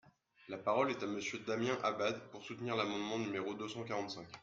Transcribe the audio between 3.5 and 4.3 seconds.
deux cent quarante-cinq.